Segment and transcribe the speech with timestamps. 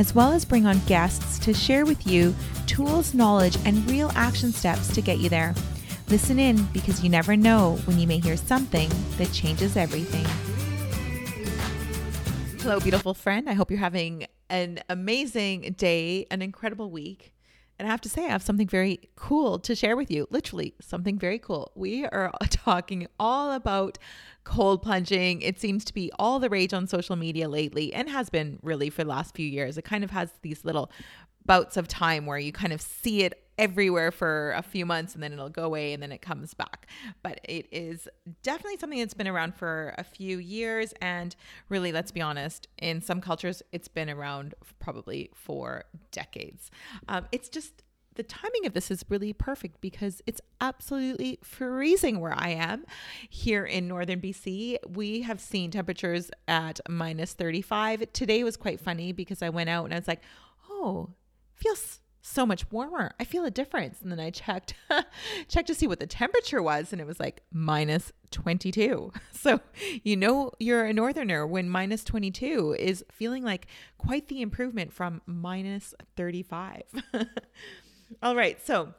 [0.00, 2.34] as well as bring on guests to share with you
[2.66, 5.54] tools, knowledge, and real action steps to get you there.
[6.08, 10.24] Listen in because you never know when you may hear something that changes everything.
[12.62, 13.46] Hello, beautiful friend.
[13.46, 17.34] I hope you're having an amazing day, an incredible week.
[17.80, 20.28] And I have to say, I have something very cool to share with you.
[20.28, 21.72] Literally, something very cool.
[21.74, 23.96] We are talking all about
[24.44, 25.40] cold plunging.
[25.40, 28.90] It seems to be all the rage on social media lately and has been really
[28.90, 29.78] for the last few years.
[29.78, 30.92] It kind of has these little
[31.46, 35.22] bouts of time where you kind of see it everywhere for a few months and
[35.22, 36.86] then it'll go away and then it comes back.
[37.22, 38.08] But it is
[38.42, 40.94] definitely something that's been around for a few years.
[41.02, 41.36] And
[41.68, 46.70] really, let's be honest, in some cultures, it's been around probably for decades.
[47.06, 47.82] Um, it's just
[48.14, 52.84] the timing of this is really perfect because it's absolutely freezing where I am
[53.28, 54.78] here in northern BC.
[54.88, 58.10] We have seen temperatures at minus 35.
[58.14, 60.22] Today was quite funny because I went out and I was like,
[60.68, 61.10] oh,
[61.54, 63.12] feels so much warmer.
[63.18, 64.00] I feel a difference.
[64.02, 64.74] And then I checked
[65.48, 69.12] checked to see what the temperature was and it was like minus 22.
[69.32, 69.60] So,
[70.02, 75.22] you know you're a northerner when minus 22 is feeling like quite the improvement from
[75.24, 76.82] minus 35.
[78.22, 78.60] All right.
[78.66, 78.92] So,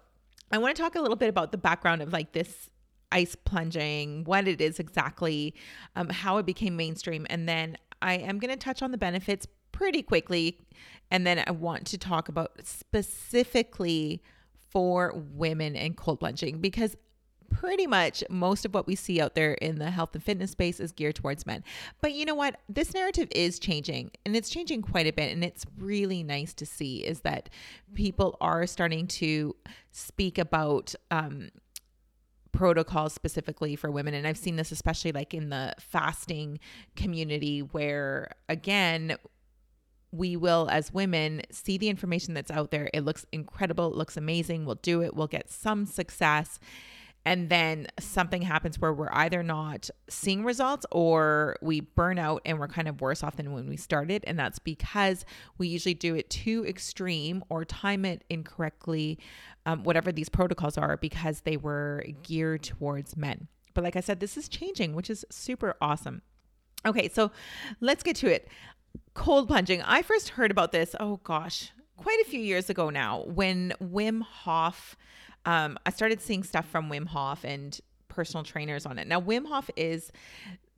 [0.52, 2.72] I want to talk a little bit about the background of like this
[3.12, 5.54] ice plunging, what it is exactly,
[5.96, 9.48] um, how it became mainstream, and then I am going to touch on the benefits
[9.82, 10.60] pretty quickly.
[11.10, 14.22] And then I want to talk about specifically
[14.70, 16.96] for women and cold plunging because
[17.50, 20.80] pretty much most of what we see out there in the health and fitness space
[20.80, 21.64] is geared towards men.
[22.00, 22.58] But you know what?
[22.70, 25.32] This narrative is changing and it's changing quite a bit.
[25.32, 27.50] And it's really nice to see is that
[27.96, 29.56] people are starting to
[29.92, 31.50] speak about, um,
[32.52, 36.60] protocols specifically for women and i've seen this especially like in the fasting
[36.98, 39.16] community where again
[40.12, 42.90] we will, as women, see the information that's out there.
[42.94, 43.92] It looks incredible.
[43.92, 44.66] It looks amazing.
[44.66, 45.16] We'll do it.
[45.16, 46.60] We'll get some success.
[47.24, 52.60] And then something happens where we're either not seeing results or we burn out and
[52.60, 54.24] we're kind of worse off than when we started.
[54.26, 55.24] And that's because
[55.58, 59.20] we usually do it too extreme or time it incorrectly,
[59.68, 63.48] um, whatever these protocols are, because they were geared towards men.
[63.76, 66.24] But like I said, this is changing, which is super awesome.
[66.88, 67.32] Okay, so
[67.80, 68.50] let's get to it
[69.14, 69.82] cold plunging.
[69.82, 74.22] I first heard about this, oh gosh, quite a few years ago now when Wim
[74.22, 74.96] Hof,
[75.46, 79.08] um, I started seeing stuff from Wim Hof and personal trainers on it.
[79.08, 80.12] Now, Wim Hof is,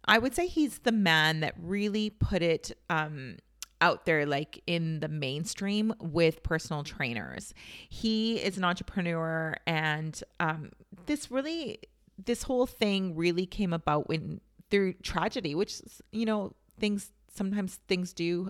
[0.06, 3.38] I would say he's the man that really put it, um,
[3.82, 7.54] out there like in the mainstream with personal trainers.
[7.90, 10.72] He is an entrepreneur and um,
[11.06, 11.80] this really
[12.24, 15.82] this whole thing really came about when through tragedy, which
[16.12, 18.50] you know, things sometimes things do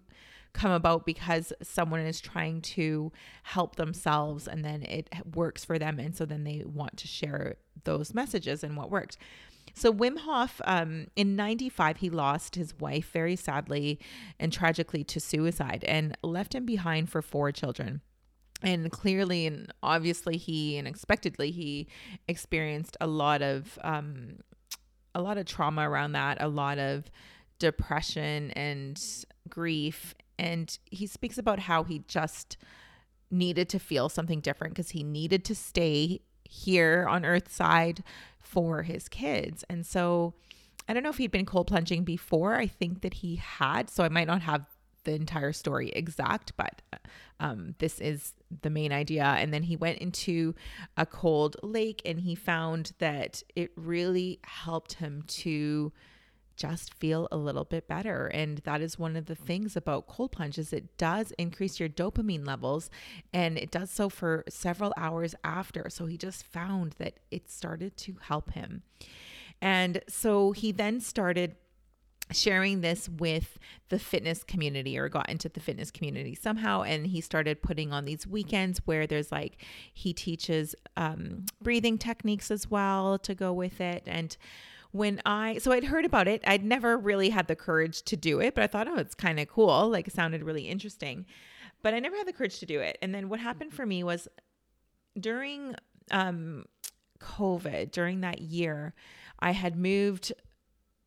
[0.54, 3.12] come about because someone is trying to
[3.42, 7.56] help themselves and then it works for them and so then they want to share
[7.86, 9.18] those messages and what worked
[9.74, 14.00] so Wim Hof, um, in '95, he lost his wife very sadly
[14.40, 18.02] and tragically to suicide, and left him behind for four children.
[18.62, 21.88] And clearly and obviously, he unexpectedly he
[22.28, 24.38] experienced a lot of um,
[25.16, 27.10] a lot of trauma around that, a lot of
[27.60, 29.02] depression and
[29.50, 30.16] grief.
[30.38, 32.58] And he speaks about how he just
[33.32, 38.04] needed to feel something different because he needed to stay here on Earthside
[38.40, 39.64] for his kids.
[39.70, 40.34] And so
[40.88, 42.56] I don't know if he'd been cold plunging before.
[42.56, 43.90] I think that he had.
[43.90, 44.66] So I might not have
[45.04, 46.82] the entire story exact, but
[47.40, 49.24] um, this is the main idea.
[49.24, 50.56] And then he went into
[50.96, 55.92] a cold lake and he found that it really helped him to
[56.56, 58.28] just feel a little bit better.
[58.28, 62.46] And that is one of the things about cold plunges it does increase your dopamine
[62.46, 62.90] levels
[63.34, 65.90] and it does so for several hours after.
[65.90, 68.84] So he just found that it started to help him.
[69.62, 71.56] And so he then started
[72.32, 73.58] sharing this with
[73.90, 76.82] the fitness community or got into the fitness community somehow.
[76.84, 79.62] And he started putting on these weekends where there's like
[79.94, 84.04] he teaches um, breathing techniques as well to go with it.
[84.06, 84.36] And
[84.94, 86.42] when I so I'd heard about it.
[86.48, 89.40] I'd never really had the courage to do it, but I thought, oh, it's kind
[89.40, 89.90] of cool.
[89.90, 91.26] Like it sounded really interesting.
[91.82, 92.98] but I never had the courage to do it.
[93.02, 94.28] And then what happened for me was
[95.20, 95.76] during
[96.12, 96.66] um,
[97.20, 98.94] COVID, during that year,
[99.40, 100.32] I had moved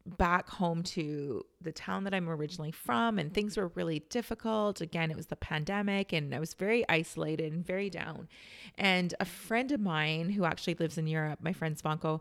[0.05, 4.81] back home to the town that I'm originally from, and things were really difficult.
[4.81, 8.29] Again, it was the pandemic, and I was very isolated and very down.
[8.77, 12.21] And a friend of mine who actually lives in Europe, my friend Svanko,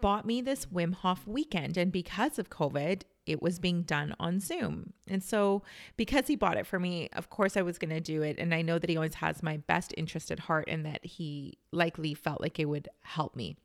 [0.00, 1.76] bought me this Wim Hof weekend.
[1.76, 4.92] And because of COVID, it was being done on Zoom.
[5.06, 5.62] And so,
[5.96, 8.38] because he bought it for me, of course, I was going to do it.
[8.38, 11.58] And I know that he always has my best interest at heart and that he
[11.72, 13.56] likely felt like it would help me.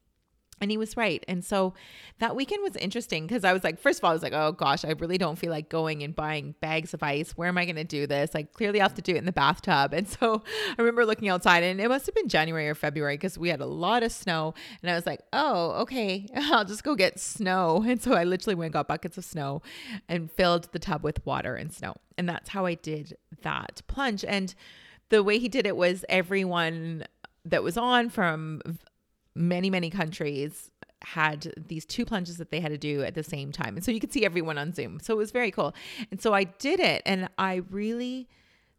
[0.61, 1.23] And he was right.
[1.27, 1.73] And so
[2.19, 4.53] that weekend was interesting because I was like, first of all, I was like, oh
[4.53, 7.31] gosh, I really don't feel like going and buying bags of ice.
[7.31, 8.33] Where am I going to do this?
[8.33, 9.93] Like, clearly, I have to do it in the bathtub.
[9.93, 13.37] And so I remember looking outside, and it must have been January or February because
[13.37, 14.53] we had a lot of snow.
[14.81, 17.83] And I was like, oh, okay, I'll just go get snow.
[17.95, 19.61] And so I literally went and got buckets of snow
[20.09, 21.95] and filled the tub with water and snow.
[22.17, 24.25] And that's how I did that plunge.
[24.25, 24.53] And
[25.09, 27.05] the way he did it was everyone
[27.45, 28.61] that was on from
[29.35, 30.71] many, many countries
[31.01, 33.75] had these two plunges that they had to do at the same time.
[33.75, 34.99] And so you could see everyone on Zoom.
[34.99, 35.75] So it was very cool.
[36.09, 38.27] And so I did it and I really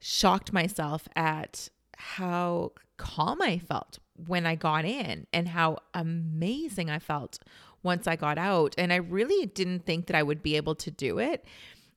[0.00, 6.98] shocked myself at how calm I felt when I got in and how amazing I
[6.98, 7.38] felt
[7.82, 8.74] once I got out.
[8.76, 11.44] And I really didn't think that I would be able to do it.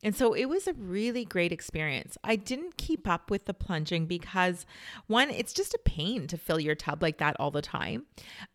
[0.03, 2.17] And so it was a really great experience.
[2.23, 4.65] I didn't keep up with the plunging because,
[5.07, 8.05] one, it's just a pain to fill your tub like that all the time.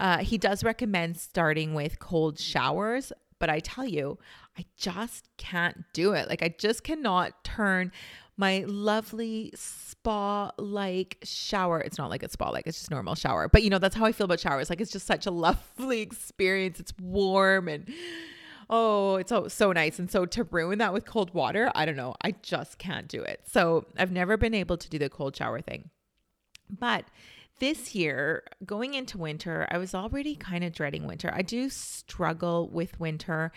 [0.00, 4.18] Uh, he does recommend starting with cold showers, but I tell you,
[4.58, 6.28] I just can't do it.
[6.28, 7.92] Like, I just cannot turn
[8.36, 11.80] my lovely spa like shower.
[11.80, 13.48] It's not like a spa like, it's just normal shower.
[13.48, 14.70] But you know, that's how I feel about showers.
[14.70, 16.80] Like, it's just such a lovely experience.
[16.80, 17.92] It's warm and
[18.74, 19.98] oh, it's so so nice.
[19.98, 22.14] And so to ruin that with cold water, I don't know.
[22.22, 23.40] I just can't do it.
[23.46, 25.90] So I've never been able to do the cold shower thing.
[26.68, 27.04] But
[27.60, 31.30] this year, going into winter, I was already kind of dreading winter.
[31.32, 33.52] I do struggle with winter,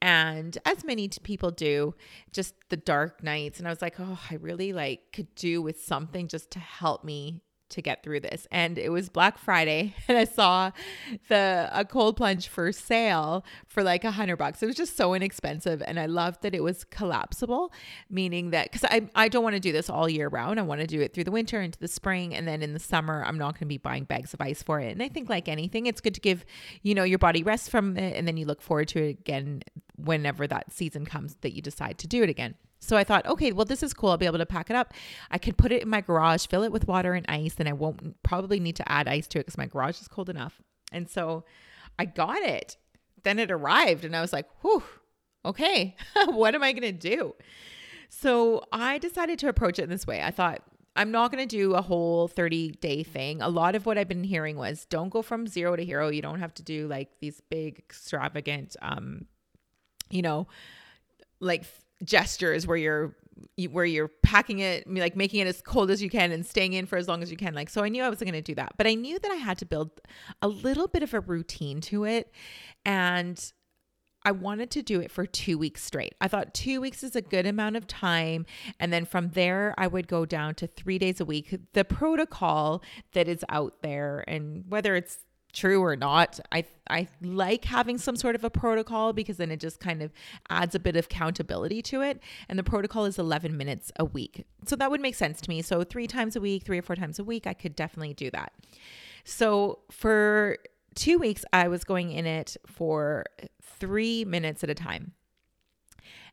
[0.00, 1.94] and as many people do,
[2.32, 3.58] just the dark nights.
[3.58, 7.04] And I was like, oh, I really like could do with something just to help
[7.04, 7.42] me
[7.72, 8.46] to get through this.
[8.50, 10.70] And it was Black Friday and I saw
[11.28, 14.62] the a cold plunge for sale for like a hundred bucks.
[14.62, 15.82] It was just so inexpensive.
[15.86, 17.72] And I loved that it was collapsible,
[18.10, 20.58] meaning that because I, I don't want to do this all year round.
[20.58, 22.34] I want to do it through the winter into the spring.
[22.34, 24.80] And then in the summer, I'm not going to be buying bags of ice for
[24.80, 24.92] it.
[24.92, 26.44] And I think like anything, it's good to give,
[26.82, 28.16] you know, your body rest from it.
[28.16, 29.62] And then you look forward to it again
[29.96, 32.54] whenever that season comes that you decide to do it again.
[32.82, 34.10] So I thought, okay, well, this is cool.
[34.10, 34.92] I'll be able to pack it up.
[35.30, 37.72] I could put it in my garage, fill it with water and ice, and I
[37.72, 40.60] won't probably need to add ice to it because my garage is cold enough.
[40.90, 41.44] And so
[41.96, 42.76] I got it.
[43.22, 44.82] Then it arrived, and I was like, whew,
[45.44, 45.94] okay,
[46.26, 47.36] what am I going to do?
[48.08, 50.20] So I decided to approach it in this way.
[50.20, 50.62] I thought,
[50.96, 53.40] I'm not going to do a whole 30 day thing.
[53.40, 56.08] A lot of what I've been hearing was don't go from zero to hero.
[56.08, 59.26] You don't have to do like these big, extravagant, um,
[60.10, 60.48] you know,
[61.40, 61.64] like
[62.04, 63.16] gestures where you're
[63.70, 66.86] where you're packing it like making it as cold as you can and staying in
[66.86, 68.54] for as long as you can like so i knew i wasn't going to do
[68.54, 69.90] that but i knew that i had to build
[70.42, 72.32] a little bit of a routine to it
[72.84, 73.52] and
[74.24, 76.14] I wanted to do it for two weeks straight.
[76.20, 78.46] I thought two weeks is a good amount of time.
[78.78, 81.58] And then from there, I would go down to three days a week.
[81.72, 82.82] The protocol
[83.14, 85.18] that is out there, and whether it's
[85.52, 86.40] true or not.
[86.50, 90.12] I I like having some sort of a protocol because then it just kind of
[90.50, 92.20] adds a bit of accountability to it.
[92.48, 94.44] And the protocol is 11 minutes a week.
[94.66, 95.62] So that would make sense to me.
[95.62, 98.30] So 3 times a week, 3 or 4 times a week, I could definitely do
[98.30, 98.52] that.
[99.24, 100.58] So for
[100.94, 103.24] 2 weeks I was going in it for
[103.62, 105.12] 3 minutes at a time.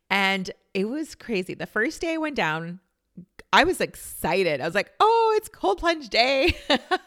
[0.10, 1.54] And it was crazy.
[1.54, 2.80] The first day I went down,
[3.52, 4.62] I was excited.
[4.62, 6.56] I was like, oh, it's cold plunge day.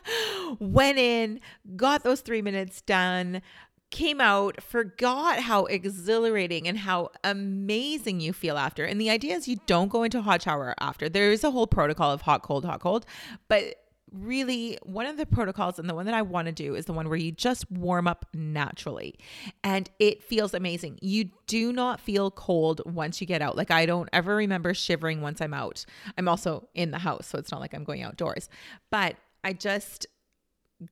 [0.58, 1.40] Went in,
[1.76, 3.42] got those three minutes done,
[3.90, 8.84] came out, forgot how exhilarating and how amazing you feel after.
[8.84, 11.08] And the idea is you don't go into hot shower after.
[11.08, 13.06] There is a whole protocol of hot, cold, hot, cold.
[13.46, 13.76] But
[14.12, 16.92] really one of the protocols and the one that I want to do is the
[16.92, 19.18] one where you just warm up naturally
[19.64, 20.98] and it feels amazing.
[21.00, 23.56] You do not feel cold once you get out.
[23.56, 25.84] Like I don't ever remember shivering once I'm out.
[26.16, 28.48] I'm also in the house, so it's not like I'm going outdoors.
[28.90, 30.06] But I just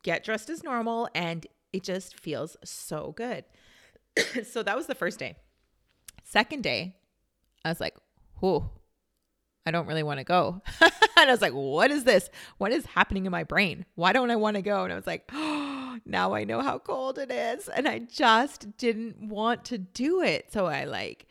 [0.03, 3.45] get dressed as normal and it just feels so good.
[4.45, 5.37] so that was the first day.
[6.25, 6.97] Second day,
[7.65, 7.97] I was like,
[8.37, 8.71] "Whoa,
[9.67, 10.63] I don't really want to go.
[10.81, 12.31] and I was like, what is this?
[12.59, 13.85] What is happening in my brain?
[13.95, 14.85] Why don't I want to go?
[14.85, 17.69] And I was like, oh, now I know how cold it is.
[17.69, 20.53] And I just didn't want to do it.
[20.53, 21.27] So I like,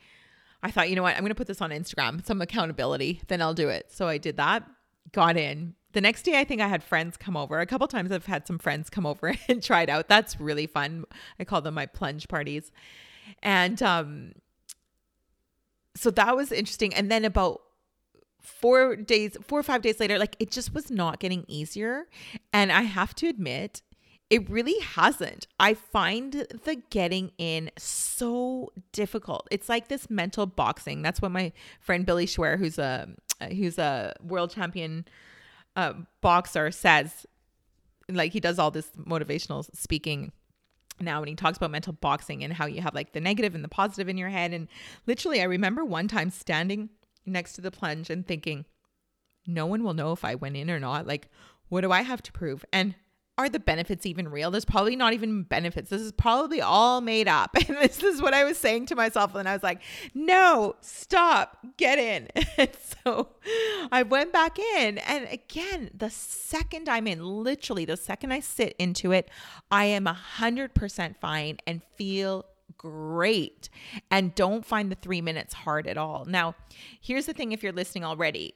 [0.62, 1.14] I thought, you know what?
[1.14, 3.90] I'm going to put this on Instagram, some accountability, then I'll do it.
[3.90, 4.64] So I did that.
[5.12, 5.74] got in.
[5.92, 7.58] The next day, I think I had friends come over.
[7.58, 10.08] A couple times I've had some friends come over and try it out.
[10.08, 11.04] That's really fun.
[11.40, 12.70] I call them my plunge parties.
[13.42, 14.32] And um,
[15.96, 16.94] so that was interesting.
[16.94, 17.62] And then about
[18.40, 22.06] four days, four or five days later, like it just was not getting easier.
[22.52, 23.82] And I have to admit,
[24.30, 25.48] it really hasn't.
[25.58, 29.48] I find the getting in so difficult.
[29.50, 31.02] It's like this mental boxing.
[31.02, 33.08] That's what my friend Billy Schwer, who's a
[33.48, 35.04] who's a world champion
[35.74, 37.26] uh, boxer, says.
[38.08, 40.32] Like he does all this motivational speaking
[41.00, 43.64] now when he talks about mental boxing and how you have like the negative and
[43.64, 44.68] the positive in your head and
[45.06, 46.90] literally i remember one time standing
[47.26, 48.64] next to the plunge and thinking
[49.46, 51.28] no one will know if i went in or not like
[51.68, 52.94] what do i have to prove and
[53.40, 54.50] are the benefits even real?
[54.50, 55.88] There's probably not even benefits.
[55.88, 57.56] This is probably all made up.
[57.70, 59.34] And this is what I was saying to myself.
[59.34, 59.80] And I was like,
[60.12, 62.28] no, stop, get in.
[62.58, 62.70] And
[63.04, 63.28] so
[63.92, 64.98] I went back in.
[64.98, 69.30] And again, the second I'm in, literally the second I sit into it,
[69.70, 72.44] I am 100% fine and feel
[72.80, 73.68] great
[74.10, 76.24] and don't find the three minutes hard at all.
[76.24, 76.54] Now,
[76.98, 78.54] here's the thing if you're listening already,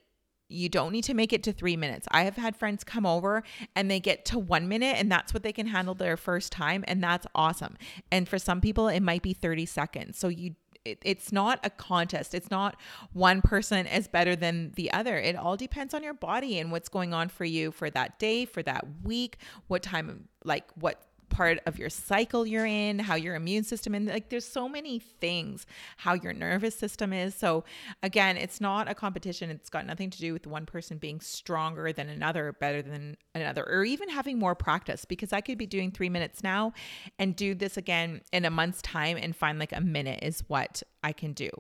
[0.49, 2.09] you don't need to make it to three minutes.
[2.11, 3.43] I have had friends come over
[3.77, 6.85] and they get to one minute, and that's what they can handle their first time.
[6.89, 7.77] And that's awesome.
[8.11, 10.19] And for some people, it might be 30 seconds.
[10.19, 10.55] So you
[10.87, 12.35] it's not a contest.
[12.35, 12.77] It's not
[13.15, 15.17] one person is better than the other.
[15.17, 18.45] It all depends on your body and what's going on for you for that day,
[18.45, 21.01] for that week, what time, like what
[21.35, 25.01] part of your cycle you're in, how your immune system and like there's so many
[25.01, 27.35] things, how your nervous system is.
[27.35, 27.65] So
[28.05, 29.51] again, it's not a competition.
[29.51, 33.69] It's got nothing to do with one person being stronger than another, better than another,
[33.69, 36.73] or even having more practice because I could be doing 3 minutes now
[37.19, 40.85] and do this again in a month's time and find like a minute is what
[41.03, 41.51] I can do.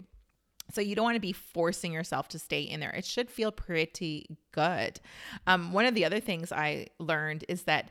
[0.72, 2.90] So you don't want to be forcing yourself to stay in there.
[2.90, 5.00] It should feel pretty good.
[5.46, 7.90] Um, one of the other things I learned is that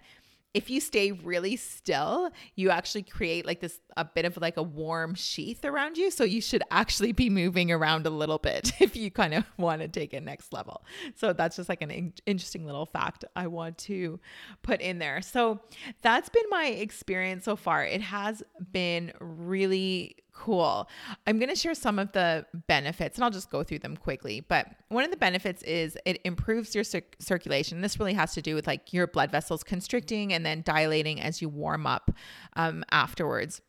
[0.54, 4.64] if you stay really still, you actually create like this a bit of like a
[4.64, 6.12] warm sheath around you.
[6.12, 9.82] So you should actually be moving around a little bit if you kind of want
[9.82, 10.86] to take it next level.
[11.16, 14.20] So that's just like an in- interesting little fact I want to
[14.62, 15.22] put in there.
[15.22, 15.60] So
[16.02, 17.84] that's been my experience so far.
[17.84, 20.90] It has been really Cool.
[21.28, 24.42] I'm going to share some of the benefits and I'll just go through them quickly.
[24.42, 27.82] But one of the benefits is it improves your cir- circulation.
[27.82, 31.42] This really has to do with like your blood vessels constricting and then dilating as
[31.42, 32.12] you warm up
[32.56, 33.62] um, afterwards.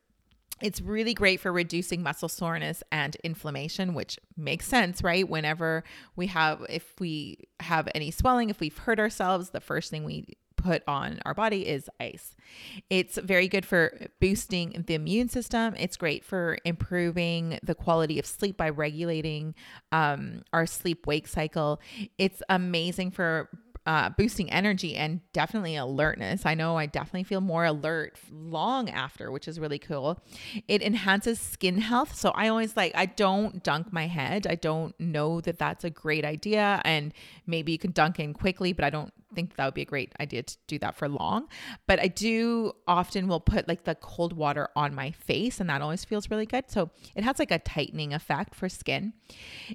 [0.62, 5.28] It's really great for reducing muscle soreness and inflammation, which makes sense, right?
[5.28, 5.84] Whenever
[6.16, 10.24] we have, if we have any swelling, if we've hurt ourselves, the first thing we
[10.64, 12.34] put on our body is ice.
[12.88, 15.74] It's very good for boosting the immune system.
[15.78, 19.54] It's great for improving the quality of sleep by regulating
[19.92, 21.80] um, our sleep wake cycle.
[22.18, 23.50] It's amazing for
[23.86, 26.46] uh, boosting energy and definitely alertness.
[26.46, 30.22] I know I definitely feel more alert long after, which is really cool.
[30.68, 32.14] It enhances skin health.
[32.14, 34.46] So I always like, I don't dunk my head.
[34.46, 36.80] I don't know that that's a great idea.
[36.84, 37.12] And
[37.46, 40.12] maybe you can dunk in quickly, but I don't think that would be a great
[40.20, 41.48] idea to do that for long.
[41.86, 45.82] But I do often will put like the cold water on my face, and that
[45.82, 46.70] always feels really good.
[46.70, 49.12] So it has like a tightening effect for skin.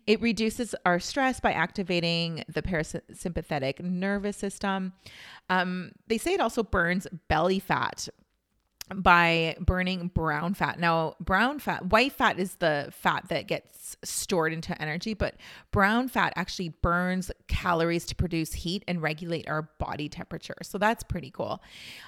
[0.08, 4.94] It reduces our stress by activating the parasympathetic nervous system.
[5.50, 8.08] Um, they say it also burns belly fat
[8.94, 10.80] by burning brown fat.
[10.80, 15.36] Now, brown fat, white fat is the fat that gets stored into energy, but
[15.72, 20.58] brown fat actually burns calories to produce heat and regulate our body temperature.
[20.64, 21.62] So that's pretty cool.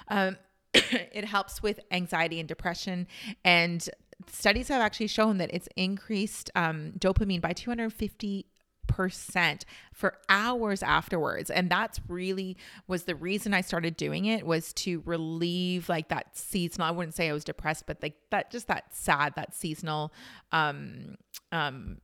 [0.08, 0.36] Um,
[0.74, 3.06] it helps with anxiety and depression
[3.44, 3.88] and
[4.30, 8.46] studies have actually shown that it's increased um, dopamine by 250
[8.86, 11.50] percent for hours afterwards.
[11.50, 16.36] And that's really was the reason i started doing it was to relieve like that
[16.36, 20.12] seasonal i wouldn't say i was depressed but like that just that sad that seasonal
[20.52, 21.16] um
[21.52, 21.96] um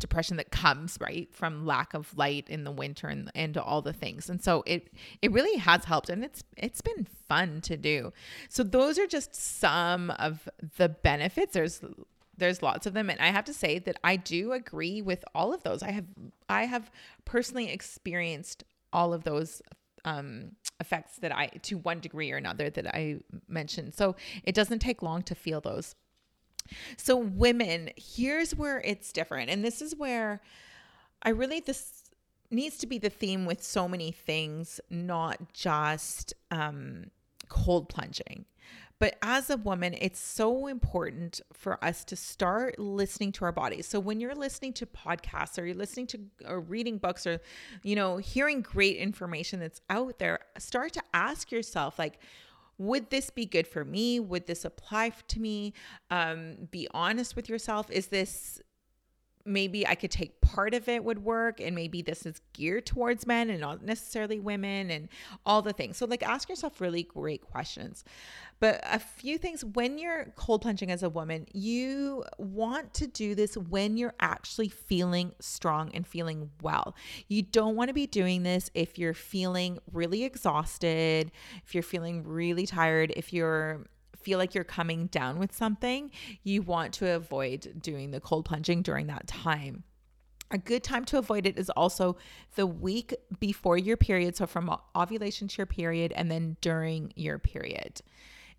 [0.00, 3.92] depression that comes right from lack of light in the winter and, and all the
[3.92, 4.28] things.
[4.28, 4.88] And so it
[5.22, 8.12] it really has helped and it's it's been fun to do.
[8.48, 11.52] So those are just some of the benefits.
[11.52, 11.80] There's
[12.40, 15.54] there's lots of them and i have to say that i do agree with all
[15.54, 15.82] of those.
[15.82, 16.06] I have
[16.48, 16.90] i have
[17.24, 19.62] personally experienced all of those
[20.04, 23.18] um, effects that i to one degree or another that i
[23.48, 23.94] mentioned.
[23.94, 25.94] So it doesn't take long to feel those.
[26.96, 30.40] So women here's where it's different and this is where
[31.22, 32.04] i really this
[32.50, 37.10] needs to be the theme with so many things not just um,
[37.48, 38.44] cold plunging
[39.00, 43.86] But as a woman, it's so important for us to start listening to our bodies.
[43.86, 47.40] So when you're listening to podcasts or you're listening to or reading books or,
[47.82, 52.18] you know, hearing great information that's out there, start to ask yourself, like,
[52.76, 54.20] would this be good for me?
[54.20, 55.72] Would this apply to me?
[56.10, 57.90] Um, be honest with yourself.
[57.90, 58.60] Is this
[59.44, 63.26] maybe I could take part of it would work and maybe this is geared towards
[63.26, 65.08] men and not necessarily women and
[65.46, 65.96] all the things.
[65.96, 68.04] So like ask yourself really great questions.
[68.58, 73.34] But a few things when you're cold plunging as a woman, you want to do
[73.34, 76.94] this when you're actually feeling strong and feeling well.
[77.28, 81.32] You don't want to be doing this if you're feeling really exhausted,
[81.64, 83.86] if you're feeling really tired, if you're
[84.22, 86.10] feel like you're coming down with something,
[86.42, 89.84] you want to avoid doing the cold plunging during that time.
[90.52, 92.16] A good time to avoid it is also
[92.56, 94.36] the week before your period.
[94.36, 98.00] So, from ovulation to your period, and then during your period.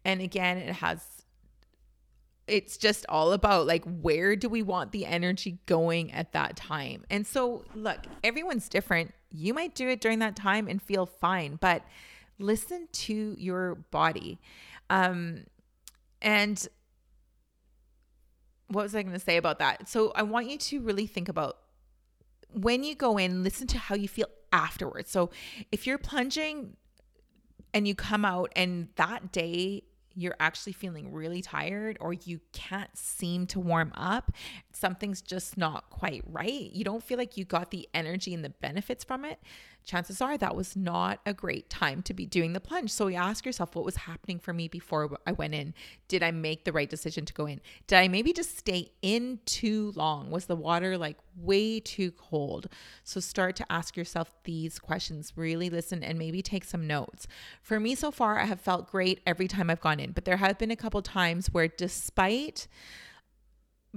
[0.05, 1.01] And again, it has,
[2.47, 7.03] it's just all about like, where do we want the energy going at that time?
[7.09, 9.13] And so, look, everyone's different.
[9.29, 11.83] You might do it during that time and feel fine, but
[12.39, 14.39] listen to your body.
[14.89, 15.45] Um,
[16.21, 16.67] and
[18.67, 19.89] what was I going to say about that?
[19.89, 21.57] So I want you to really think about
[22.53, 25.09] when you go in, listen to how you feel afterwards.
[25.09, 25.29] So
[25.71, 26.75] if you're plunging
[27.73, 32.95] and you come out and that day you're actually feeling really tired or you can't
[32.97, 34.31] seem to warm up,
[34.73, 36.69] something's just not quite right.
[36.73, 39.39] You don't feel like you got the energy and the benefits from it.
[39.83, 42.91] Chances are that was not a great time to be doing the plunge.
[42.91, 45.73] So you ask yourself, what was happening for me before I went in?
[46.07, 47.61] Did I make the right decision to go in?
[47.87, 50.29] Did I maybe just stay in too long?
[50.29, 52.67] Was the water like way too cold?
[53.03, 57.27] So start to ask yourself these questions, really listen and maybe take some notes.
[57.61, 60.37] For me so far, I have felt great every time I've gone in, but there
[60.37, 62.67] have been a couple times where despite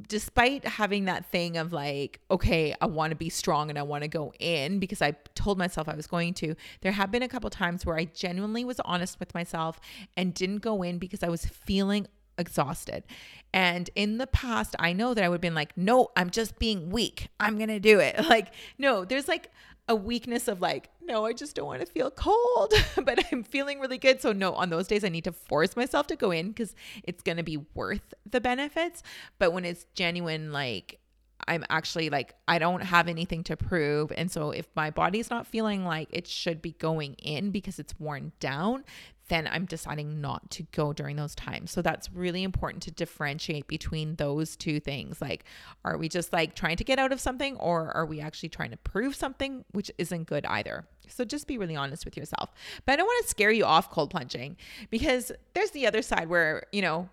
[0.09, 4.03] despite having that thing of like, okay, I want to be strong and I want
[4.03, 7.29] to go in because I told myself I was going to, there have been a
[7.29, 9.81] couple times where I genuinely was honest with myself
[10.17, 13.05] and didn't go in because I was feeling exhausted.
[13.53, 16.59] And in the past, I know that I would have been like, no, I'm just
[16.59, 17.29] being weak.
[17.39, 18.17] I'm going to do it.
[18.35, 19.51] Like, no, there's like
[19.89, 22.73] a weakness of like, no, I just don't want to feel cold,
[23.05, 24.21] but I'm feeling really good.
[24.21, 27.23] So, no, on those days, I need to force myself to go in because it's
[27.23, 29.03] going to be worth the benefits.
[29.39, 31.01] But when it's genuine, like,
[31.47, 34.11] I'm actually like, I don't have anything to prove.
[34.17, 37.99] And so, if my body's not feeling like it should be going in because it's
[38.01, 38.85] worn down,
[39.29, 41.71] then I'm deciding not to go during those times.
[41.71, 45.21] So that's really important to differentiate between those two things.
[45.21, 45.45] Like,
[45.85, 48.71] are we just like trying to get out of something or are we actually trying
[48.71, 50.87] to prove something, which isn't good either?
[51.09, 52.51] So just be really honest with yourself.
[52.85, 54.57] But I don't want to scare you off cold plunging
[54.91, 57.09] because there's the other side where, you know,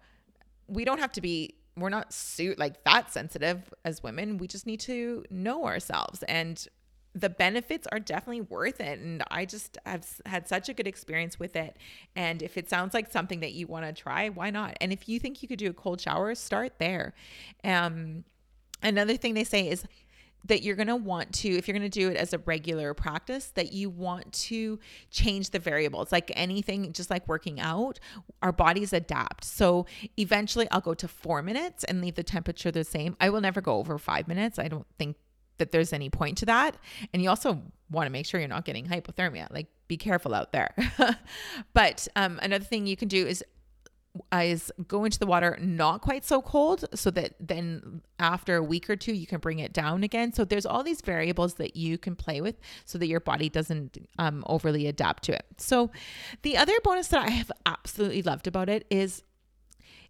[0.68, 4.38] we don't have to be we're not suit like that sensitive as women.
[4.38, 6.68] We just need to know ourselves and
[7.14, 9.00] the benefits are definitely worth it.
[9.00, 11.78] And I just have had such a good experience with it.
[12.16, 14.78] And if it sounds like something that you want to try, why not?
[14.80, 17.14] And if you think you could do a cold shower, start there.
[17.64, 18.24] Um,
[18.82, 19.86] another thing they say is
[20.46, 22.94] that you're going to want to if you're going to do it as a regular
[22.94, 24.80] practice that you want to
[25.12, 28.00] change the variables like anything just like working out
[28.42, 29.86] our bodies adapt so
[30.18, 33.62] eventually i'll go to 4 minutes and leave the temperature the same i will never
[33.62, 35.16] go over 5 minutes i don't think
[35.62, 36.76] that there's any point to that.
[37.14, 39.48] And you also want to make sure you're not getting hypothermia.
[39.52, 40.74] Like, be careful out there.
[41.74, 43.44] but um, another thing you can do is
[44.34, 48.90] is go into the water not quite so cold so that then after a week
[48.90, 51.98] or two you can bring it down again so there's all these variables that you
[51.98, 55.90] can play with so that your body doesn't um, overly adapt to it so
[56.42, 59.24] the other bonus that i have absolutely loved about it is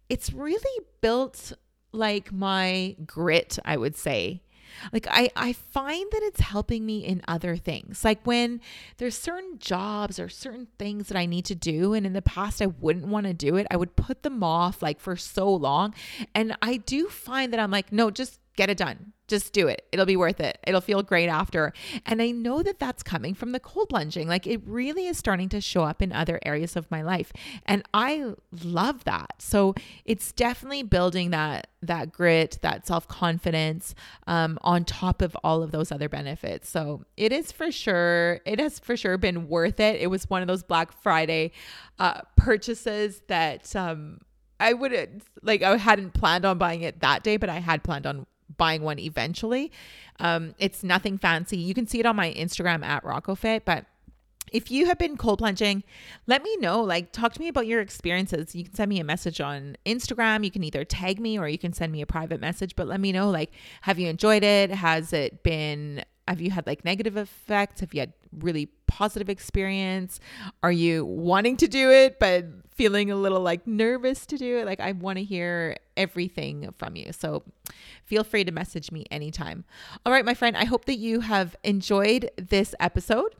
[0.08, 1.52] it's really built
[1.92, 4.42] like my grit i would say
[4.92, 8.04] like I I find that it's helping me in other things.
[8.04, 8.60] Like when
[8.98, 12.60] there's certain jobs or certain things that I need to do and in the past
[12.60, 15.94] I wouldn't want to do it, I would put them off like for so long.
[16.34, 19.12] And I do find that I'm like, no, just get it done.
[19.28, 19.86] Just do it.
[19.92, 20.58] It'll be worth it.
[20.66, 21.72] It'll feel great after.
[22.04, 24.28] And I know that that's coming from the cold plunging.
[24.28, 27.32] Like it really is starting to show up in other areas of my life.
[27.64, 29.36] And I love that.
[29.38, 33.94] So it's definitely building that that grit, that self-confidence
[34.28, 36.68] um, on top of all of those other benefits.
[36.68, 40.00] So it is for sure, it has for sure been worth it.
[40.00, 41.52] It was one of those Black Friday
[41.98, 44.20] uh, purchases that um,
[44.60, 48.06] I wouldn't like I hadn't planned on buying it that day, but I had planned
[48.06, 48.26] on
[48.62, 49.72] buying one eventually.
[50.20, 51.56] Um, it's nothing fancy.
[51.56, 53.86] You can see it on my Instagram at RocoFit, but
[54.52, 55.82] if you have been cold plunging,
[56.28, 56.80] let me know.
[56.80, 58.54] Like, talk to me about your experiences.
[58.54, 60.44] You can send me a message on Instagram.
[60.44, 63.00] You can either tag me or you can send me a private message, but let
[63.00, 63.30] me know.
[63.30, 64.70] Like, have you enjoyed it?
[64.70, 67.80] Has it been, have you had like negative effects?
[67.80, 70.20] Have you had really positive experience?
[70.62, 74.66] Are you wanting to do it, but feeling a little like nervous to do it?
[74.66, 77.12] Like, I want to hear everything from you.
[77.12, 77.42] So
[78.04, 79.64] feel free to message me anytime.
[80.04, 83.34] All right, my friend, I hope that you have enjoyed this episode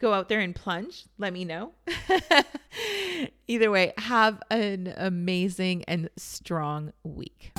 [0.00, 1.72] go out there and plunge, let me know.
[3.46, 7.52] Either way, have an amazing and strong week.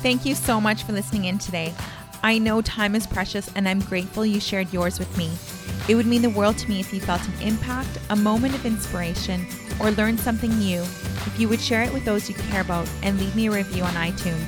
[0.00, 1.74] Thank you so much for listening in today.
[2.22, 5.30] I know time is precious and I'm grateful you shared yours with me.
[5.88, 8.64] It would mean the world to me if you felt an impact, a moment of
[8.64, 9.44] inspiration,
[9.80, 13.18] or learned something new, if you would share it with those you care about and
[13.18, 14.44] leave me a review on iTunes.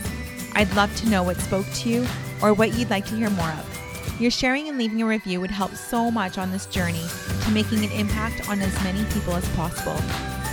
[0.55, 2.07] I'd love to know what spoke to you
[2.41, 4.21] or what you'd like to hear more of.
[4.21, 7.05] Your sharing and leaving a review would help so much on this journey
[7.43, 9.97] to making an impact on as many people as possible.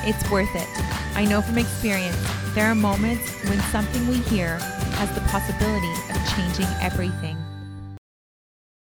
[0.03, 0.67] It's worth it.
[1.15, 2.17] I know from experience,
[2.55, 4.57] there are moments when something we hear
[4.97, 7.40] has the possibility of changing everything.